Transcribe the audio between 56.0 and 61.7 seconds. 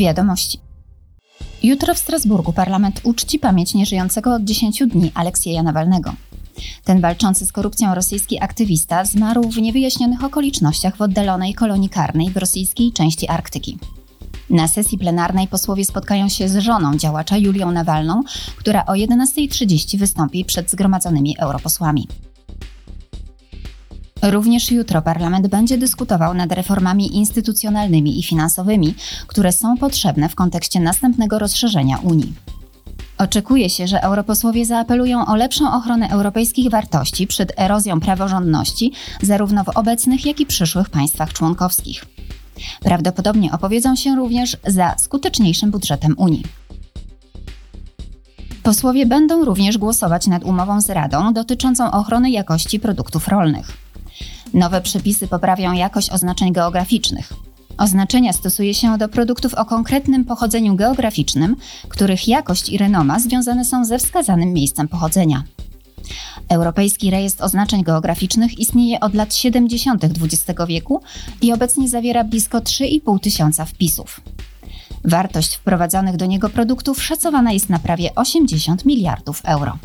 oznaczeń geograficznych. Oznaczenia stosuje się do produktów o konkretnym pochodzeniu geograficznym,